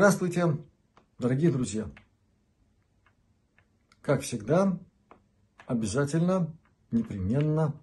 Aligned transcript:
Здравствуйте, 0.00 0.56
дорогие 1.18 1.50
друзья! 1.50 1.86
Как 4.00 4.22
всегда, 4.22 4.78
обязательно, 5.66 6.56
непременно, 6.90 7.78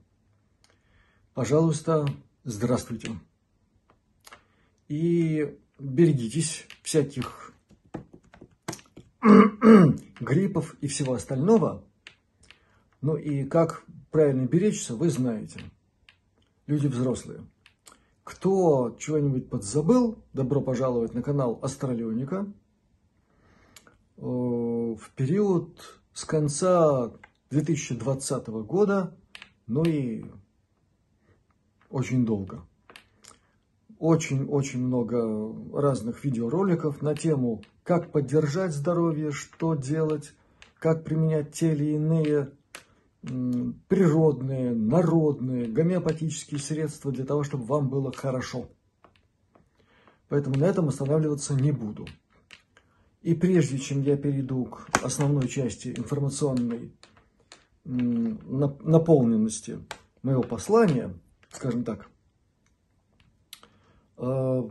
пожалуйста, 1.35 2.07
здравствуйте. 2.43 3.11
И 4.87 5.59
берегитесь 5.77 6.65
всяких 6.81 7.53
гриппов 10.19 10.73
и 10.81 10.87
всего 10.87 11.13
остального. 11.13 11.83
Ну 13.01 13.15
и 13.15 13.43
как 13.43 13.83
правильно 14.09 14.47
беречься, 14.47 14.95
вы 14.95 15.11
знаете. 15.11 15.61
Люди 16.65 16.87
взрослые. 16.87 17.47
Кто 18.27 18.93
чего-нибудь 18.99 19.49
подзабыл, 19.49 20.17
добро 20.33 20.59
пожаловать 20.59 21.13
на 21.13 21.23
канал 21.23 21.59
Астралионика. 21.61 22.45
Э, 24.17 24.21
в 24.21 25.09
период 25.15 26.01
с 26.11 26.25
конца 26.25 27.13
2020 27.51 28.47
года, 28.65 29.15
ну 29.65 29.85
и 29.85 30.25
очень 31.89 32.25
долго. 32.25 32.65
Очень-очень 33.97 34.85
много 34.85 35.55
разных 35.73 36.25
видеороликов 36.25 37.01
на 37.01 37.15
тему, 37.15 37.63
как 37.85 38.11
поддержать 38.11 38.73
здоровье, 38.73 39.31
что 39.31 39.73
делать, 39.73 40.33
как 40.79 41.05
применять 41.05 41.53
те 41.53 41.71
или 41.71 41.93
иные 41.93 42.51
природные, 43.21 44.73
народные, 44.73 45.65
гомеопатические 45.67 46.59
средства 46.59 47.11
для 47.11 47.25
того, 47.25 47.43
чтобы 47.43 47.65
вам 47.65 47.89
было 47.89 48.11
хорошо. 48.11 48.69
Поэтому 50.29 50.57
на 50.57 50.65
этом 50.65 50.89
останавливаться 50.89 51.53
не 51.53 51.71
буду. 51.71 52.07
И 53.21 53.33
прежде 53.33 53.77
чем 53.77 54.01
я 54.03 54.15
перейду 54.17 54.65
к 54.65 54.89
основной 55.03 55.47
части 55.47 55.89
информационной 55.89 56.93
наполненности 57.83 59.79
моего 60.21 60.43
послания, 60.43 61.13
скажем 61.51 61.83
так, 61.83 62.09
э, 64.17 64.69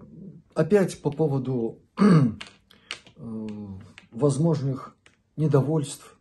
опять 0.54 1.00
по 1.00 1.10
поводу 1.10 1.80
э, 1.98 3.46
возможных 4.10 4.96
недовольств 5.36 6.15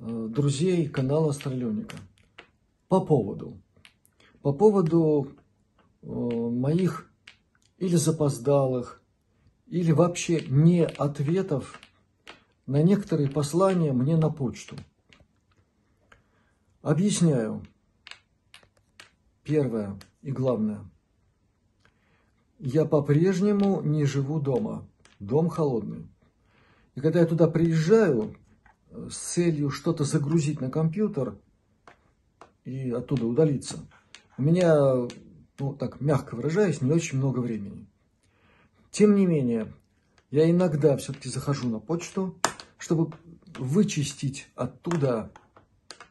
друзей 0.00 0.88
канала 0.88 1.30
Астралёника 1.30 1.96
по 2.88 3.00
поводу, 3.00 3.60
по 4.42 4.52
поводу 4.52 5.32
э, 6.02 6.06
моих 6.06 7.10
или 7.78 7.96
запоздалых, 7.96 9.02
или 9.66 9.92
вообще 9.92 10.44
не 10.48 10.84
ответов 10.84 11.78
на 12.66 12.82
некоторые 12.82 13.30
послания 13.30 13.92
мне 13.92 14.16
на 14.16 14.30
почту. 14.30 14.76
Объясняю. 16.82 17.62
Первое 19.42 19.98
и 20.22 20.32
главное. 20.32 20.80
Я 22.58 22.84
по-прежнему 22.84 23.80
не 23.82 24.04
живу 24.04 24.40
дома. 24.40 24.86
Дом 25.18 25.48
холодный. 25.48 26.08
И 26.94 27.00
когда 27.00 27.20
я 27.20 27.26
туда 27.26 27.48
приезжаю, 27.48 28.34
с 28.92 29.16
целью 29.16 29.70
что-то 29.70 30.04
загрузить 30.04 30.60
на 30.60 30.70
компьютер 30.70 31.36
и 32.64 32.90
оттуда 32.90 33.26
удалиться, 33.26 33.78
у 34.36 34.42
меня, 34.42 35.08
ну 35.58 35.74
так 35.74 36.00
мягко 36.00 36.34
выражаясь, 36.34 36.80
не 36.80 36.92
очень 36.92 37.18
много 37.18 37.40
времени. 37.40 37.86
Тем 38.90 39.14
не 39.14 39.26
менее, 39.26 39.72
я 40.30 40.50
иногда 40.50 40.96
все-таки 40.96 41.28
захожу 41.28 41.68
на 41.68 41.78
почту, 41.78 42.36
чтобы 42.78 43.14
вычистить 43.58 44.48
оттуда 44.54 45.30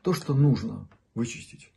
то, 0.01 0.13
что 0.13 0.33
нужно 0.33 0.87
вычистить. 1.15 1.71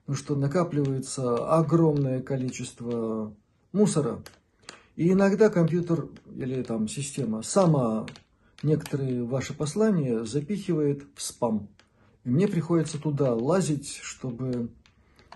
Потому 0.00 0.16
что 0.16 0.36
накапливается 0.36 1.56
огромное 1.56 2.20
количество 2.20 3.34
мусора, 3.72 4.22
и 4.96 5.12
иногда 5.12 5.50
компьютер 5.50 6.08
или 6.34 6.62
там 6.62 6.88
система 6.88 7.42
сама 7.42 8.06
некоторые 8.62 9.24
ваши 9.24 9.54
послания 9.54 10.24
запихивает 10.24 11.06
в 11.14 11.22
спам. 11.22 11.68
И 12.24 12.30
мне 12.30 12.48
приходится 12.48 13.00
туда 13.00 13.34
лазить, 13.34 13.98
чтобы 14.02 14.70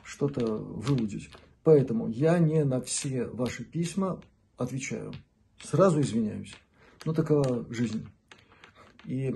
что-то 0.03 0.57
выудить. 0.57 1.31
Поэтому 1.63 2.09
я 2.09 2.39
не 2.39 2.65
на 2.65 2.81
все 2.81 3.27
ваши 3.27 3.65
письма 3.65 4.21
отвечаю. 4.57 5.13
Сразу 5.63 6.01
извиняюсь. 6.01 6.55
Но 7.05 7.15
такова 7.15 7.67
жизнь. 7.71 8.07
И 9.05 9.35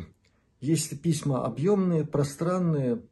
если 0.61 0.97
письма 0.97 1.45
объемные, 1.45 2.05
пространные, 2.05 3.03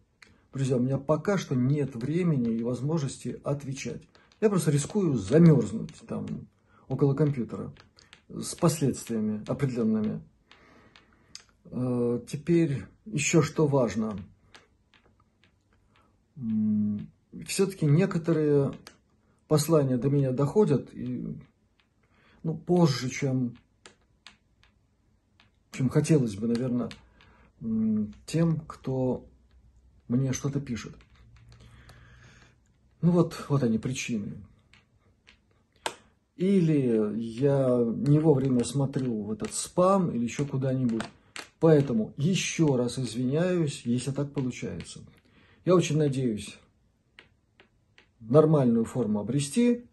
друзья, 0.53 0.76
у 0.76 0.81
меня 0.81 0.98
пока 0.98 1.38
что 1.38 1.54
нет 1.54 1.94
времени 1.94 2.56
и 2.56 2.62
возможности 2.62 3.41
отвечать. 3.44 4.03
Я 4.41 4.50
просто 4.50 4.70
рискую 4.70 5.14
замерзнуть 5.14 5.94
там 6.06 6.26
около 6.88 7.14
компьютера 7.14 7.72
с 8.28 8.54
последствиями 8.54 9.43
определенными. 9.47 10.22
Э, 11.71 12.21
теперь 12.28 12.84
еще 13.04 13.43
что 13.43 13.66
важно. 13.66 14.19
Все-таки 17.47 17.87
некоторые 17.87 18.72
послания 19.49 19.97
до 19.97 20.10
меня 20.10 20.32
доходят 20.32 20.93
и, 20.93 21.34
ну, 22.43 22.55
позже, 22.55 23.09
чем, 23.09 23.56
чем 25.72 25.88
хотелось 25.88 26.37
бы, 26.37 26.47
наверное, 26.49 26.91
тем, 28.26 28.60
кто 28.60 29.26
мне 30.09 30.32
что-то 30.32 30.60
пишет. 30.60 30.94
Ну 33.00 33.12
вот, 33.12 33.47
вот 33.49 33.62
они 33.62 33.78
причины. 33.78 34.34
Или 36.37 37.19
я 37.19 37.82
не 37.82 38.19
вовремя 38.19 38.62
смотрю 38.65 39.22
в 39.22 39.32
этот 39.32 39.55
спам 39.55 40.10
или 40.10 40.25
еще 40.25 40.44
куда-нибудь. 40.44 41.05
Поэтому 41.59 42.12
еще 42.17 42.77
раз 42.77 42.99
извиняюсь, 42.99 43.83
если 43.84 44.11
так 44.11 44.33
получается. 44.33 45.00
Я 45.65 45.75
очень 45.75 45.97
надеюсь 45.97 46.59
нормальную 48.21 48.84
форму 48.84 49.21
обрести 49.21 49.87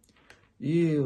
и, 0.60 1.02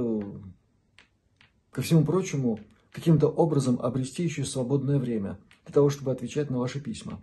ко 1.71 1.81
всему 1.81 2.03
прочему, 2.03 2.59
каким-то 2.91 3.27
образом 3.27 3.79
обрести 3.79 4.23
еще 4.23 4.45
свободное 4.45 4.97
время 4.97 5.37
для 5.65 5.73
того, 5.73 5.89
чтобы 5.89 6.11
отвечать 6.11 6.49
на 6.49 6.57
ваши 6.59 6.79
письма. 6.79 7.21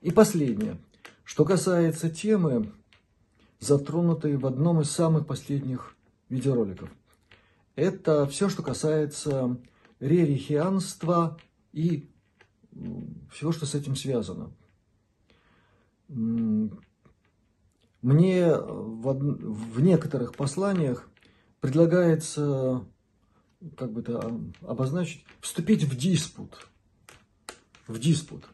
И 0.00 0.10
последнее. 0.10 0.78
Что 1.24 1.44
касается 1.44 2.08
темы, 2.08 2.72
затронутой 3.58 4.36
в 4.36 4.46
одном 4.46 4.80
из 4.80 4.90
самых 4.90 5.26
последних 5.26 5.96
видеороликов. 6.28 6.90
Это 7.74 8.26
все, 8.26 8.48
что 8.48 8.62
касается 8.62 9.56
рерихианства 10.00 11.38
и 11.72 12.08
всего, 13.30 13.52
что 13.52 13.66
с 13.66 13.74
этим 13.74 13.96
связано. 13.96 14.52
Мне 16.08 16.70
в, 18.56 19.12
в 19.12 19.80
некоторых 19.80 20.34
посланиях 20.34 21.08
предлагается, 21.60 22.84
как 23.76 23.92
бы 23.92 24.00
это 24.00 24.40
обозначить, 24.60 25.24
вступить 25.40 25.84
в 25.84 25.96
диспут, 25.96 26.68
в 27.88 27.98
диспут 27.98 28.44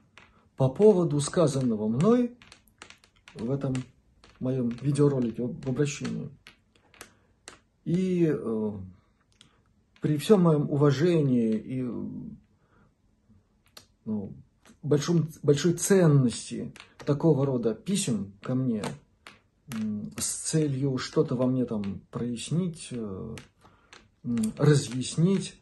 по 0.56 0.69
поводу 0.69 1.20
сказанного 1.20 1.88
мной 1.88 2.37
в 3.35 3.50
этом 3.50 3.75
моем 4.41 4.70
видеоролике 4.81 5.43
в 5.43 5.69
обращении. 5.69 6.31
И 7.85 8.32
э, 8.32 8.73
при 10.00 10.17
всем 10.19 10.43
моем 10.43 10.70
уважении 10.70 11.55
и 11.55 11.82
ну, 14.04 14.34
большом, 14.82 15.28
большой 15.43 15.75
ценности 15.75 16.72
такого 17.04 17.46
рода 17.46 17.75
писем 17.75 18.32
ко 18.43 18.54
мне 18.54 18.84
с 20.19 20.26
целью 20.26 20.99
что-то 20.99 21.34
во 21.34 21.46
мне 21.46 21.64
там 21.64 22.02
прояснить, 22.10 22.88
э, 22.90 23.37
разъяснить, 24.58 25.56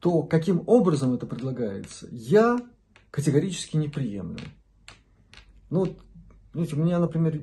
то 0.00 0.22
каким 0.22 0.62
образом 0.66 1.14
это 1.14 1.26
предлагается, 1.26 2.08
я 2.10 2.58
категорически 3.10 3.76
не 3.76 3.88
приемлю. 3.88 4.40
Ну, 5.70 5.96
знаете, 6.52 6.76
у 6.76 6.78
меня, 6.78 6.98
например, 6.98 7.40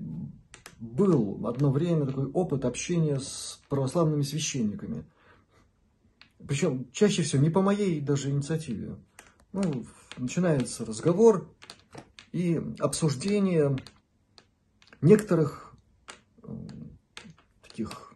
был 0.80 1.46
одно 1.46 1.72
время 1.72 2.06
такой 2.06 2.26
опыт 2.28 2.66
общения 2.66 3.20
с 3.20 3.60
православными 3.70 4.24
священниками– 4.24 5.06
причем 6.48 6.90
чаще 6.92 7.24
всего 7.24 7.42
не 7.42 7.50
по 7.50 7.62
моей 7.62 8.00
даже 8.00 8.30
инициативе. 8.30 8.96
Ну, 9.52 9.86
начинается 10.18 10.86
разговор 10.86 11.54
и 12.32 12.62
обсуждение 12.80 13.78
некоторых 15.02 15.76
э, 16.44 16.48
таких 17.62 18.14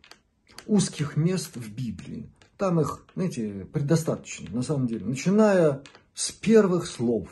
узких 0.65 1.17
мест 1.17 1.55
в 1.55 1.73
Библии. 1.73 2.29
там 2.57 2.79
их, 2.79 3.05
знаете, 3.15 3.67
предостаточно, 3.73 4.49
на 4.51 4.61
самом 4.61 4.87
деле. 4.87 5.05
Начиная 5.05 5.83
с 6.13 6.31
первых 6.31 6.85
слов 6.87 7.29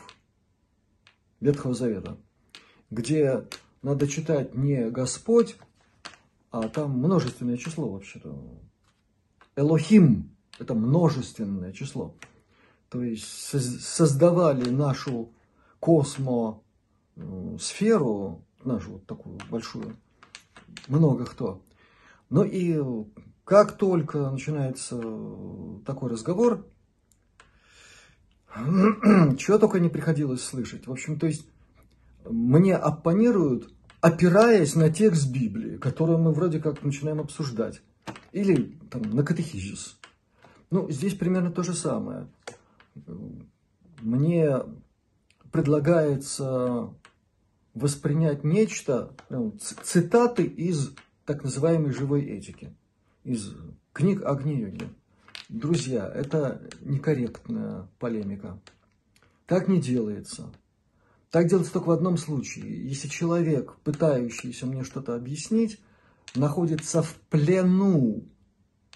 Ветхого 1.40 1.74
Завета, 1.74 2.18
где 2.90 3.46
надо 3.80 4.08
читать 4.08 4.54
не 4.54 4.90
Господь, 4.90 5.56
а 6.50 6.68
там 6.68 6.98
множественное 6.98 7.56
число 7.56 7.88
вообще-то. 7.88 8.60
Элохим– 9.56 10.28
это 10.58 10.74
множественное 10.74 11.72
число. 11.72 12.14
То 12.88 13.02
есть 13.02 13.24
создавали 13.24 14.68
нашу 14.68 15.32
космосферу, 15.80 16.62
нашу 18.64 18.92
вот 18.92 19.06
такую 19.06 19.38
большую, 19.50 19.96
много 20.88 21.24
кто. 21.24 21.62
Но 22.28 22.44
и 22.44 22.80
как 23.44 23.76
только 23.76 24.30
начинается 24.30 25.00
такой 25.84 26.10
разговор, 26.10 26.66
чего 28.54 29.58
только 29.58 29.80
не 29.80 29.88
приходилось 29.88 30.42
слышать. 30.42 30.86
В 30.86 30.92
общем, 30.92 31.18
то 31.18 31.26
есть 31.26 31.46
мне 32.28 32.76
оппонируют, 32.76 33.72
опираясь 34.00 34.74
на 34.74 34.90
текст 34.90 35.30
Библии, 35.30 35.78
который 35.78 36.18
мы 36.18 36.32
вроде 36.32 36.60
как 36.60 36.82
начинаем 36.82 37.20
обсуждать. 37.20 37.82
Или 38.32 38.78
там, 38.90 39.02
на 39.02 39.24
катехизис. 39.24 39.98
Ну, 40.72 40.90
здесь 40.90 41.14
примерно 41.14 41.52
то 41.52 41.62
же 41.62 41.74
самое. 41.74 42.28
Мне 44.00 44.56
предлагается 45.52 46.94
воспринять 47.74 48.42
нечто, 48.42 49.14
ну, 49.28 49.54
цитаты 49.82 50.44
из 50.44 50.94
так 51.26 51.44
называемой 51.44 51.92
живой 51.92 52.22
этики, 52.22 52.74
из 53.22 53.54
книг 53.92 54.22
Агни-йоги. 54.24 54.88
Друзья, 55.50 56.08
это 56.08 56.62
некорректная 56.80 57.86
полемика. 57.98 58.58
Так 59.44 59.68
не 59.68 59.78
делается. 59.78 60.54
Так 61.30 61.48
делается 61.48 61.74
только 61.74 61.88
в 61.88 61.90
одном 61.90 62.16
случае. 62.16 62.88
Если 62.88 63.08
человек, 63.08 63.76
пытающийся 63.84 64.64
мне 64.64 64.84
что-то 64.84 65.16
объяснить, 65.16 65.78
находится 66.34 67.02
в 67.02 67.14
плену 67.28 68.24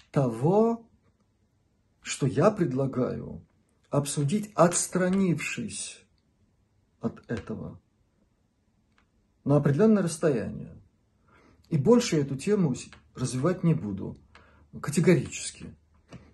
того, 0.09 0.86
что 2.07 2.25
я 2.25 2.51
предлагаю 2.51 3.45
обсудить, 3.89 4.51
отстранившись 4.55 6.01
от 6.99 7.23
этого 7.29 7.79
на 9.43 9.57
определенное 9.57 10.03
расстояние. 10.03 10.75
И 11.69 11.77
больше 11.77 12.17
эту 12.17 12.35
тему 12.35 12.75
развивать 13.15 13.63
не 13.63 13.73
буду. 13.73 14.17
Категорически. 14.81 15.73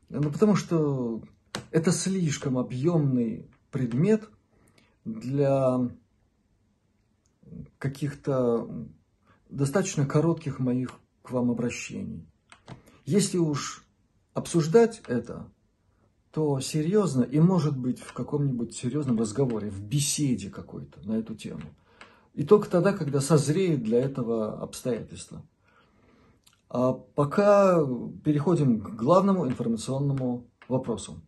Ну, 0.09 0.31
потому 0.31 0.55
что 0.55 1.23
это 1.71 1.91
слишком 1.91 2.57
объемный 2.57 3.49
предмет 3.71 4.29
для 5.05 5.89
каких-то 7.77 8.87
достаточно 9.49 10.05
коротких 10.05 10.59
моих 10.59 10.99
к 11.21 11.31
вам 11.31 11.51
обращений. 11.51 12.27
Если 13.05 13.37
уж 13.37 13.85
обсуждать 14.33 15.01
это, 15.07 15.51
то 16.33 16.59
серьезно 16.59 17.21
и 17.21 17.39
может 17.39 17.77
быть 17.77 17.99
в 17.99 18.11
каком-нибудь 18.11 18.75
серьезном 18.75 19.19
разговоре, 19.19 19.69
в 19.69 19.83
беседе 19.83 20.49
какой-то 20.49 20.99
на 21.07 21.13
эту 21.13 21.35
тему. 21.35 21.61
И 22.33 22.43
только 22.43 22.67
тогда, 22.71 22.91
когда 22.91 23.21
созреет 23.21 23.83
для 23.83 23.99
этого 23.99 24.59
обстоятельства. 24.59 25.45
А 26.69 26.93
пока 26.93 27.85
переходим 28.23 28.81
к 28.81 28.95
главному 28.95 29.47
информационному 29.47 30.49
вопросу. 30.67 31.21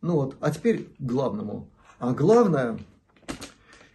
Ну 0.00 0.12
вот, 0.12 0.36
а 0.40 0.52
теперь 0.52 0.84
к 0.84 1.00
главному. 1.00 1.68
А 1.98 2.12
главное, 2.12 2.78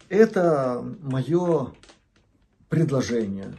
это 0.09 0.83
мое 1.01 1.73
предложение. 2.67 3.55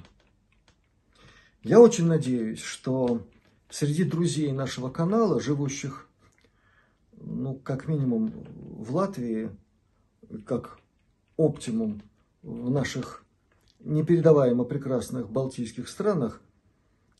Я 1.63 1.81
очень 1.81 2.07
надеюсь, 2.07 2.61
что 2.61 3.23
среди 3.71 4.05
друзей 4.05 4.53
нашего 4.53 4.91
канала, 4.91 5.41
живущих, 5.41 6.09
ну, 7.13 7.55
как 7.55 7.89
минимум 7.89 8.33
в 8.45 8.95
Латвии, 8.95 9.51
как 10.47 10.79
оптимум 11.37 12.03
в 12.43 12.71
наших 12.71 13.25
непередаваемо 13.81 14.65
прекрасных 14.65 15.31
балтийских 15.31 15.89
странах 15.89 16.43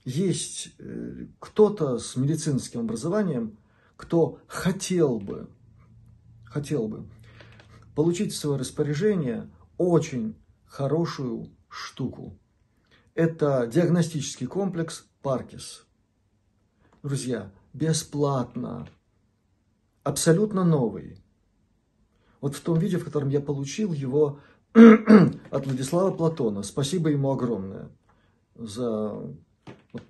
есть 0.05 0.73
э, 0.79 1.27
кто-то 1.39 1.99
с 1.99 2.17
медицинским 2.17 2.81
образованием, 2.81 3.59
кто 3.97 4.39
хотел 4.47 5.19
бы, 5.19 5.49
хотел 6.45 6.89
бы 6.89 7.07
получить 7.95 8.33
в 8.33 8.37
свое 8.37 8.59
распоряжение 8.59 9.51
очень 9.77 10.37
хорошую 10.67 11.51
штуку. 11.69 12.39
Это 13.15 13.67
диагностический 13.67 14.47
комплекс 14.47 15.07
Паркис. 15.23 15.85
Друзья, 17.03 17.51
бесплатно, 17.73 18.87
абсолютно 20.03 20.65
новый. 20.65 21.17
Вот 22.43 22.55
в 22.55 22.61
том 22.61 22.79
виде, 22.79 22.99
в 22.99 23.05
котором 23.05 23.31
я 23.31 23.41
получил 23.41 23.95
его 23.95 24.41
от 24.75 25.67
Владислава 25.67 26.11
Платона. 26.11 26.63
Спасибо 26.63 27.09
ему 27.09 27.31
огромное 27.31 27.89
за 28.55 29.13
вот 29.95 30.03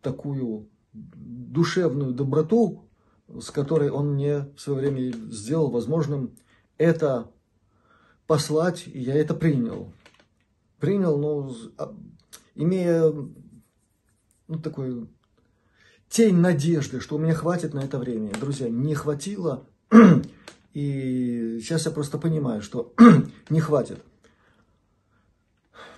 такую 0.00 0.70
душевную 0.94 2.14
доброту, 2.14 2.88
с 3.28 3.50
которой 3.50 3.90
он 3.90 4.14
мне 4.14 4.46
в 4.56 4.60
свое 4.60 4.80
время 4.80 5.12
сделал 5.30 5.68
возможным 5.68 6.34
это 6.78 7.30
послать, 8.26 8.86
и 8.86 8.98
я 8.98 9.14
это 9.14 9.34
принял. 9.34 9.92
Принял, 10.78 11.18
ну, 11.18 11.54
а, 11.76 11.94
имея 12.54 13.12
ну, 14.48 14.58
такой 14.58 15.06
тень 16.12 16.36
надежды, 16.36 17.00
что 17.00 17.16
у 17.16 17.18
меня 17.18 17.34
хватит 17.34 17.72
на 17.72 17.80
это 17.80 17.98
времени. 17.98 18.34
Друзья, 18.38 18.68
не 18.68 18.94
хватило, 18.94 19.66
и 20.74 21.58
сейчас 21.62 21.86
я 21.86 21.90
просто 21.90 22.18
понимаю, 22.18 22.60
что 22.60 22.92
не 23.48 23.60
хватит. 23.60 23.98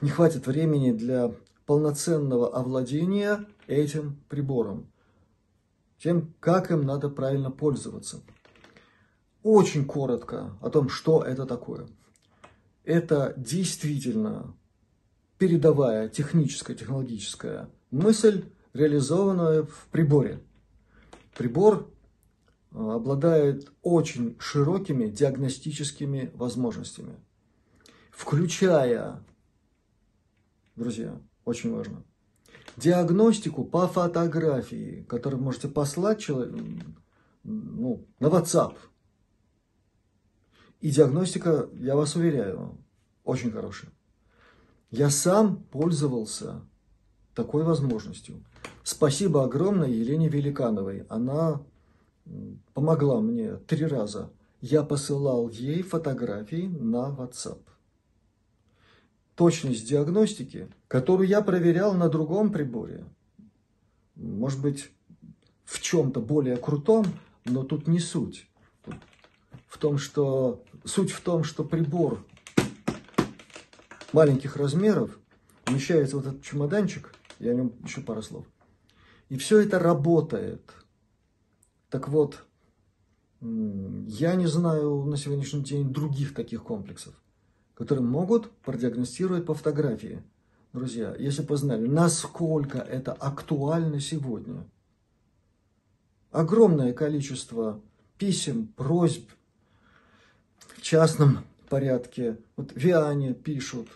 Не 0.00 0.11
хватит 0.11 0.47
времени 0.47 0.92
для 0.92 1.33
полноценного 1.66 2.54
овладения 2.54 3.44
этим 3.66 4.23
прибором. 4.28 4.87
Тем, 5.99 6.33
как 6.38 6.71
им 6.71 6.83
надо 6.83 7.09
правильно 7.09 7.50
пользоваться. 7.50 8.21
Очень 9.42 9.85
коротко 9.85 10.56
о 10.61 10.71
том, 10.71 10.90
что 10.90 11.25
это 11.25 11.44
такое. 11.44 11.88
Это 12.85 13.35
действительно 13.37 14.54
передовая 15.38 16.09
техническая, 16.09 16.76
технологическая 16.76 17.68
мысль, 17.90 18.44
реализованная 18.75 19.62
в 19.62 19.87
приборе. 19.90 20.40
Прибор 21.37 21.90
обладает 22.73 23.73
очень 23.83 24.37
широкими 24.38 25.07
диагностическими 25.07 26.33
возможностями, 26.35 27.16
включая, 28.11 29.25
друзья, 30.76 31.21
очень 31.45 31.73
важно, 31.73 32.04
диагностику 32.76 33.64
по 33.64 33.87
фотографии, 33.87 35.04
которую 35.09 35.43
можете 35.43 35.69
послать 35.69 36.21
человеку 36.21 36.59
ну, 37.45 38.07
на 38.19 38.26
WhatsApp. 38.26 38.76
И 40.81 40.90
диагностика, 40.90 41.69
я 41.75 41.95
вас 41.95 42.16
уверяю, 42.16 42.85
очень 43.23 43.52
хорошая. 43.52 43.93
Я 44.90 45.11
сам 45.11 45.62
пользовался 45.64 46.62
такой 47.35 47.64
возможностью. 47.64 48.43
Спасибо 48.83 49.45
огромное 49.45 49.88
Елене 49.88 50.29
Великановой. 50.29 51.05
Она 51.09 51.62
помогла 52.73 53.21
мне 53.21 53.57
три 53.57 53.87
раза. 53.87 54.31
Я 54.61 54.83
посылал 54.83 55.49
ей 55.49 55.83
фотографии 55.83 56.67
на 56.67 57.11
WhatsApp. 57.11 57.61
Точность 59.35 59.88
диагностики, 59.88 60.69
которую 60.88 61.29
я 61.29 61.43
проверял 61.43 61.93
на 61.95 62.09
другом 62.09 62.53
приборе, 62.53 63.05
может 64.14 64.61
быть, 64.61 64.91
в 65.64 65.81
чем-то 65.81 66.21
более 66.21 66.57
крутом, 66.57 67.05
но 67.45 67.64
тут 67.64 67.88
не 67.88 67.99
суть. 67.99 68.49
В 69.67 69.79
том, 69.79 69.99
что 69.99 70.62
суть 70.85 71.11
в 71.11 71.21
том, 71.21 71.43
что 71.43 71.64
прибор 71.64 72.25
маленьких 74.12 74.57
размеров 74.57 75.19
умещается 75.67 76.17
в 76.17 76.21
этот 76.21 76.43
чемоданчик, 76.43 77.12
я 77.38 77.53
о 77.53 77.55
нем 77.55 77.73
еще 77.85 78.00
пару 78.00 78.23
слов. 78.23 78.47
И 79.29 79.37
все 79.37 79.61
это 79.61 79.79
работает– 79.79 80.62
так 81.95 82.09
вот, 82.09 82.45
я 83.41 84.35
не 84.35 84.49
знаю 84.49 85.05
на 85.05 85.17
сегодняшний 85.17 85.62
день 85.62 85.93
других 85.93 86.35
таких 86.35 86.64
комплексов, 86.64 87.14
которые 87.75 88.05
могут 88.05 88.50
продиагностировать 88.62 89.47
по 89.47 89.55
фотографии. 89.55 90.21
друзья, 90.73 91.14
если 91.17 91.43
бы 91.43 91.57
знали, 91.57 91.87
насколько 91.87 92.79
это 92.79 93.12
актуально 93.12 94.00
сегодня. 94.00 94.69
Огромное 96.33 96.93
количество 96.93 97.81
писем, 98.19 98.67
просьб 98.75 99.31
в 100.76 100.83
частном 100.83 101.45
порядке. 101.69 102.38
Вот 102.57 102.73
Виане 102.75 103.35
пишут, 103.35 103.87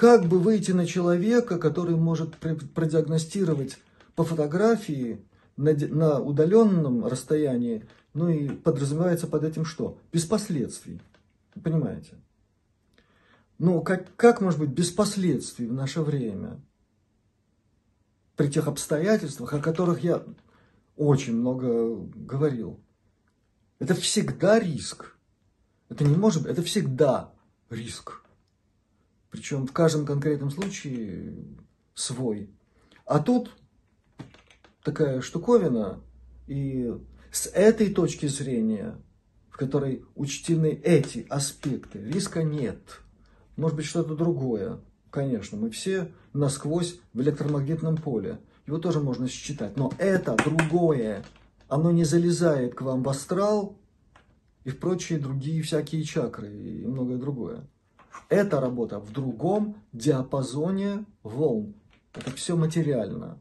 как 0.00 0.24
бы 0.24 0.38
выйти 0.38 0.72
на 0.72 0.86
человека, 0.86 1.58
который 1.58 1.94
может 1.94 2.38
продиагностировать 2.38 3.76
по 4.14 4.24
фотографии 4.24 5.22
на, 5.58 6.20
удаленном 6.20 7.04
расстоянии, 7.04 7.86
ну 8.14 8.30
и 8.30 8.48
подразумевается 8.48 9.26
под 9.26 9.44
этим 9.44 9.66
что? 9.66 9.98
Без 10.10 10.24
последствий. 10.24 11.02
понимаете? 11.62 12.14
Ну, 13.58 13.82
как, 13.82 14.16
как 14.16 14.40
может 14.40 14.58
быть 14.58 14.70
без 14.70 14.90
последствий 14.90 15.66
в 15.66 15.74
наше 15.74 16.00
время? 16.00 16.58
При 18.36 18.48
тех 18.48 18.68
обстоятельствах, 18.68 19.52
о 19.52 19.60
которых 19.60 20.02
я 20.02 20.24
очень 20.96 21.36
много 21.36 21.96
говорил. 22.14 22.80
Это 23.78 23.94
всегда 23.94 24.58
риск. 24.58 25.14
Это 25.90 26.04
не 26.04 26.16
может 26.16 26.44
быть, 26.44 26.52
это 26.52 26.62
всегда 26.62 27.34
риск. 27.68 28.22
Причем 29.30 29.66
в 29.66 29.72
каждом 29.72 30.04
конкретном 30.04 30.50
случае 30.50 31.34
свой. 31.94 32.50
А 33.04 33.20
тут 33.20 33.56
такая 34.82 35.20
штуковина, 35.20 36.00
и 36.46 36.92
с 37.30 37.46
этой 37.46 37.92
точки 37.92 38.26
зрения, 38.26 38.96
в 39.50 39.56
которой 39.56 40.04
учтены 40.16 40.80
эти 40.82 41.26
аспекты, 41.28 42.00
риска 42.00 42.42
нет. 42.42 43.00
Может 43.56 43.76
быть, 43.76 43.86
что-то 43.86 44.16
другое. 44.16 44.80
Конечно, 45.10 45.58
мы 45.58 45.70
все 45.70 46.12
насквозь 46.32 46.98
в 47.12 47.20
электромагнитном 47.20 47.96
поле. 47.96 48.40
Его 48.66 48.78
тоже 48.78 49.00
можно 49.00 49.28
считать. 49.28 49.76
Но 49.76 49.92
это 49.98 50.36
другое. 50.36 51.24
Оно 51.68 51.90
не 51.90 52.04
залезает 52.04 52.74
к 52.74 52.82
вам 52.82 53.02
в 53.02 53.08
астрал 53.08 53.76
и 54.64 54.70
в 54.70 54.78
прочие 54.78 55.18
другие 55.18 55.62
всякие 55.62 56.04
чакры 56.04 56.52
и 56.52 56.86
многое 56.86 57.18
другое. 57.18 57.68
Это 58.28 58.60
работа 58.60 58.98
в 58.98 59.12
другом 59.12 59.76
диапазоне 59.92 61.04
волн. 61.22 61.74
Это 62.14 62.30
все 62.32 62.56
материально. 62.56 63.38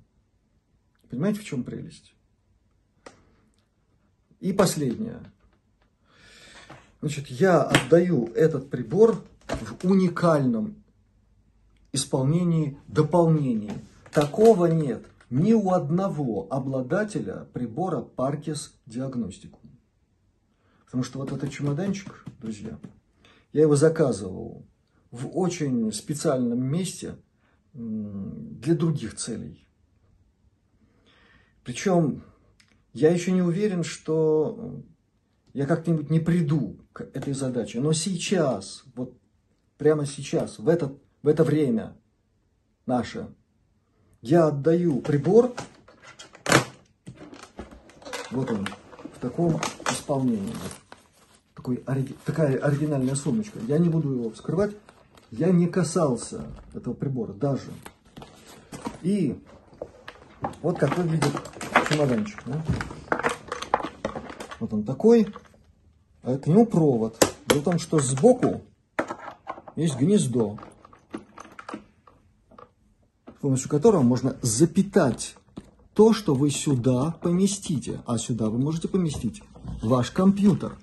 Понимаете, 1.09 1.41
в 1.41 1.45
чем 1.45 1.63
прелесть? 1.63 2.13
И 4.39 4.53
последнее. 4.53 5.19
Значит, 7.01 7.27
я 7.27 7.63
отдаю 7.63 8.27
этот 8.33 8.69
прибор 8.69 9.23
в 9.47 9.85
уникальном 9.85 10.83
исполнении 11.91 12.77
дополнений. 12.87 13.73
Такого 14.11 14.67
нет 14.67 15.05
ни 15.29 15.53
у 15.53 15.71
одного 15.71 16.47
обладателя 16.49 17.47
прибора 17.53 18.01
Parkes 18.01 18.71
Диагностику. 18.85 19.59
Потому 20.85 21.03
что 21.03 21.19
вот 21.19 21.31
этот 21.31 21.51
чемоданчик, 21.51 22.25
друзья, 22.41 22.79
я 23.51 23.61
его 23.61 23.75
заказывал 23.75 24.67
в 25.11 25.37
очень 25.37 25.91
специальном 25.91 26.63
месте 26.63 27.15
для 27.73 28.75
других 28.75 29.15
целей. 29.15 29.67
Причем 31.63 32.23
я 32.93 33.11
еще 33.11 33.31
не 33.31 33.41
уверен, 33.41 33.83
что 33.83 34.83
я 35.53 35.65
как-нибудь 35.65 36.09
не 36.09 36.19
приду 36.19 36.79
к 36.93 37.01
этой 37.01 37.33
задаче. 37.33 37.79
Но 37.79 37.93
сейчас, 37.93 38.83
вот 38.95 39.17
прямо 39.77 40.05
сейчас, 40.05 40.59
в 40.59 40.67
это, 40.67 40.95
в 41.21 41.27
это 41.27 41.43
время 41.43 41.97
наше, 42.85 43.33
я 44.21 44.47
отдаю 44.47 45.01
прибор, 45.01 45.53
вот 48.31 48.51
он, 48.51 48.67
в 49.15 49.19
таком 49.19 49.59
исполнении. 49.89 50.53
Такой, 51.59 51.83
такая 52.23 52.57
оригинальная 52.57 53.15
сумочка. 53.15 53.59
Я 53.67 53.79
не 53.79 53.89
буду 53.89 54.13
его 54.13 54.29
вскрывать. 54.29 54.77
Я 55.29 55.51
не 55.51 55.67
касался 55.67 56.45
этого 56.73 56.93
прибора 56.93 57.33
даже. 57.33 57.73
И 59.01 59.37
вот 60.61 60.79
как 60.79 60.97
выглядит 60.97 61.33
чемоданчик. 61.89 62.41
Да? 62.45 62.63
Вот 64.61 64.71
он 64.71 64.85
такой, 64.85 65.27
а 66.23 66.37
к 66.37 66.47
нему 66.47 66.65
провод. 66.65 67.21
Дело 67.47 67.59
в 67.59 67.63
том, 67.65 67.77
что 67.77 67.99
сбоку 67.99 68.61
есть 69.75 69.97
гнездо, 69.97 70.59
с 73.27 73.41
помощью 73.41 73.69
которого 73.69 74.01
можно 74.01 74.37
запитать 74.41 75.35
то, 75.93 76.13
что 76.13 76.35
вы 76.35 76.51
сюда 76.51 77.17
поместите. 77.21 78.01
А 78.05 78.17
сюда 78.17 78.49
вы 78.49 78.59
можете 78.59 78.87
поместить 78.87 79.43
ваш 79.81 80.11
компьютер, 80.11 80.77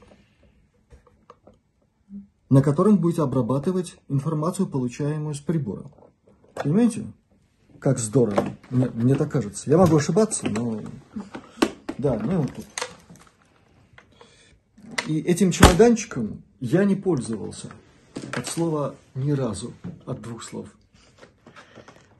на 2.56 2.62
котором 2.62 2.96
будете 2.96 3.20
обрабатывать 3.20 3.96
информацию, 4.08 4.66
получаемую 4.66 5.34
с 5.34 5.40
прибора. 5.40 5.90
Понимаете? 6.54 7.04
Как 7.78 7.98
здорово. 7.98 8.56
Мне, 8.70 8.88
мне 8.94 9.14
так 9.14 9.30
кажется. 9.30 9.68
Я 9.68 9.76
могу 9.76 9.98
ошибаться, 9.98 10.48
но... 10.48 10.80
Да, 11.98 12.18
ну 12.18 12.40
вот 12.40 12.54
тут. 12.54 12.64
И 15.06 15.18
этим 15.18 15.50
чемоданчиком 15.50 16.44
я 16.58 16.84
не 16.84 16.94
пользовался. 16.94 17.68
От 18.32 18.46
слова 18.46 18.94
ни 19.14 19.32
разу, 19.32 19.74
от 20.06 20.22
двух 20.22 20.42
слов. 20.42 20.70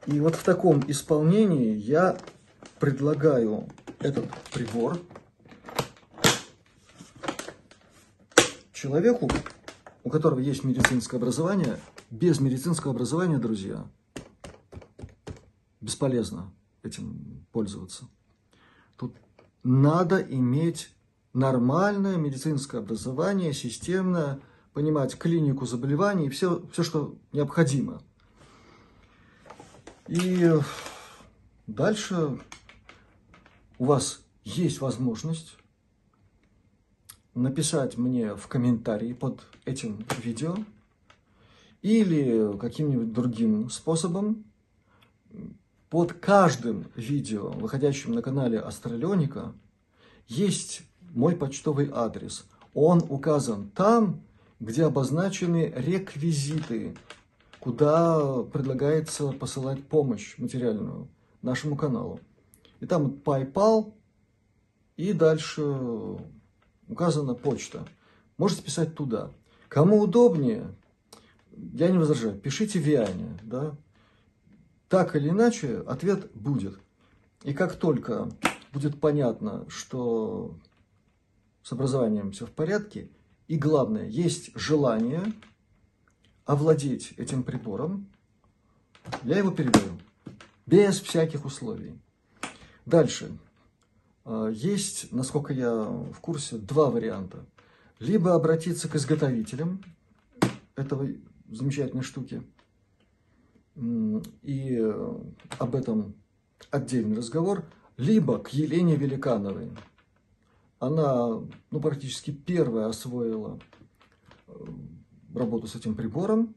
И 0.05 0.19
вот 0.19 0.35
в 0.35 0.43
таком 0.43 0.83
исполнении 0.87 1.73
я 1.73 2.15
предлагаю 2.79 3.67
этот 3.97 4.29
прибор 4.53 4.99
человеку, 8.71 9.27
у 10.07 10.09
которого 10.09 10.39
есть 10.39 10.63
медицинское 10.63 11.17
образование. 11.17 11.81
Без 12.09 12.39
медицинского 12.39 12.93
образования, 12.93 13.39
друзья, 13.39 13.85
бесполезно 15.81 16.53
этим 16.81 17.45
пользоваться. 17.51 18.07
Тут 18.95 19.17
надо 19.63 20.21
иметь 20.21 20.95
нормальное 21.33 22.15
медицинское 22.15 22.77
образование, 22.77 23.51
системное, 23.51 24.39
понимать 24.71 25.17
клинику 25.17 25.65
заболеваний, 25.65 26.29
все, 26.29 26.65
все, 26.71 26.83
что 26.83 27.17
необходимо. 27.33 28.01
И 30.07 30.49
дальше 31.67 32.39
у 33.77 33.83
вас 33.83 34.21
есть 34.45 34.79
возможность 34.79 35.57
написать 37.37 37.97
мне 37.97 38.35
в 38.35 38.47
комментарии 38.47 39.13
под 39.13 39.41
этим 39.65 40.05
видео 40.23 40.55
или 41.81 42.57
каким-нибудь 42.57 43.13
другим 43.13 43.69
способом 43.69 44.43
под 45.89 46.13
каждым 46.13 46.87
видео, 46.95 47.49
выходящим 47.49 48.13
на 48.13 48.21
канале 48.21 48.59
Астралионика, 48.59 49.53
есть 50.27 50.81
мой 51.13 51.35
почтовый 51.35 51.89
адрес. 51.93 52.45
Он 52.73 53.03
указан 53.07 53.69
там, 53.69 54.21
где 54.59 54.85
обозначены 54.85 55.73
реквизиты, 55.75 56.95
куда 57.59 58.43
предлагается 58.51 59.29
посылать 59.31 59.83
помощь 59.83 60.37
материальную 60.37 61.07
нашему 61.41 61.77
каналу. 61.77 62.19
И 62.79 62.85
там 62.85 63.07
PayPal, 63.23 63.93
и 64.97 65.13
дальше 65.13 65.61
указана 66.87 67.33
почта. 67.33 67.87
Можете 68.37 68.63
писать 68.63 68.95
туда. 68.95 69.31
Кому 69.67 69.99
удобнее, 70.01 70.73
я 71.51 71.89
не 71.89 71.97
возражаю, 71.97 72.35
пишите 72.35 72.79
Виане, 72.79 73.37
да, 73.43 73.75
так 74.89 75.15
или 75.15 75.29
иначе, 75.29 75.79
ответ 75.87 76.31
будет. 76.33 76.79
И 77.43 77.53
как 77.53 77.75
только 77.75 78.29
будет 78.71 78.99
понятно, 78.99 79.65
что 79.69 80.57
с 81.63 81.71
образованием 81.71 82.31
все 82.31 82.45
в 82.45 82.51
порядке, 82.51 83.09
и 83.47 83.57
главное, 83.57 84.07
есть 84.07 84.51
желание 84.55 85.33
овладеть 86.45 87.13
этим 87.17 87.43
прибором, 87.43 88.07
я 89.23 89.37
его 89.37 89.51
передаю. 89.51 89.91
Без 90.65 90.99
всяких 90.99 91.45
условий. 91.45 91.97
Дальше. 92.85 93.37
А, 94.27 94.49
есть, 94.49 95.11
насколько 95.11 95.53
я 95.53 95.73
в 95.73 96.19
курсе, 96.19 96.57
два 96.57 96.89
варианта. 96.89 97.45
Либо 97.99 98.35
обратиться 98.35 98.87
к 98.87 98.95
изготовителям 98.95 99.81
этого 100.75 101.07
замечательной 101.49 102.03
штуки– 102.03 102.43
и 104.41 104.77
э, 104.79 105.15
об 105.59 105.75
этом 105.75 106.15
отдельный 106.71 107.17
разговор, 107.17 107.63
либо 107.95 108.39
к 108.39 108.49
Елене 108.49 108.95
Великановой. 108.95 109.71
Она 110.79 111.41
ну, 111.71 111.79
практически 111.79 112.31
первая 112.31 112.87
освоила 112.87 113.59
э, 114.47 114.51
работу 115.35 115.67
с 115.67 115.75
этим 115.75 115.95
прибором, 115.95 116.55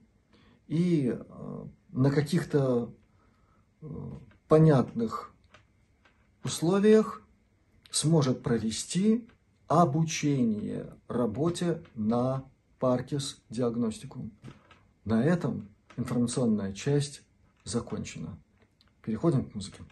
и 0.66 1.14
э, 1.14 1.66
на 1.90 2.10
каких-то 2.10 2.92
понятных 4.46 5.34
условиях 6.44 7.22
сможет 7.90 8.42
провести 8.42 9.28
обучение 9.66 10.92
работе 11.08 11.82
на 11.94 12.44
Паркис 12.78 13.40
диагностику. 13.50 14.30
На 15.04 15.24
этом 15.24 15.68
информационная 15.96 16.72
часть 16.72 17.22
закончена. 17.64 18.38
Переходим 19.02 19.44
к 19.44 19.54
музыке. 19.54 19.82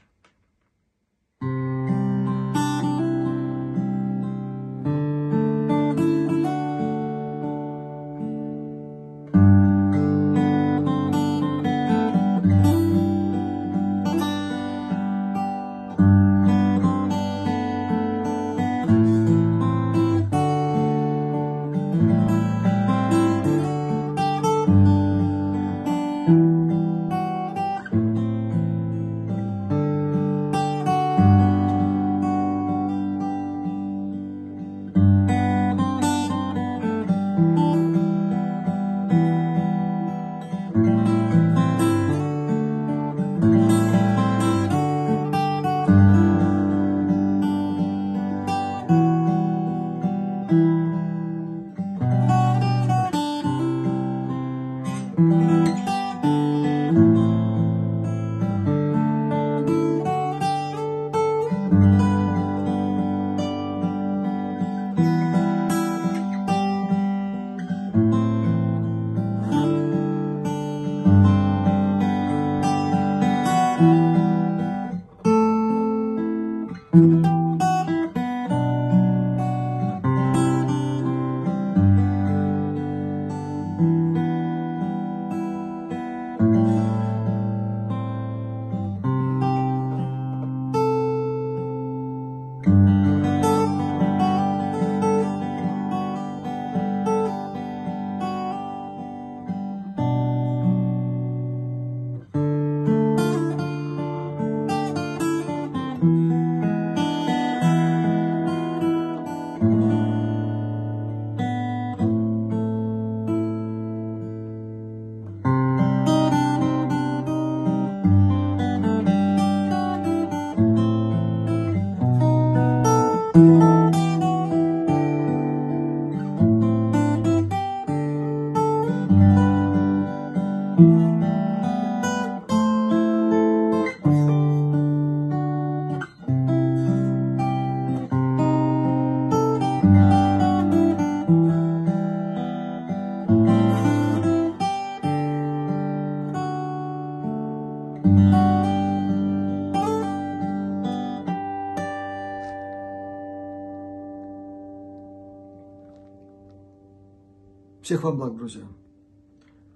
Всех 157.88 158.02
вам 158.02 158.18
благ, 158.18 158.36
друзья. 158.36 158.64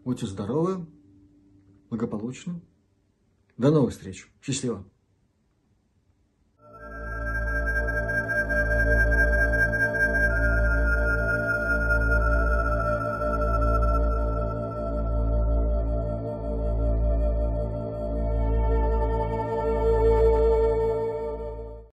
Будьте 0.04 0.26
здоровы, 0.26 0.86
благополучны. 1.88 2.60
До 3.56 3.70
новых 3.70 3.92
встреч. 3.92 4.30
Счастливо. 4.42 4.84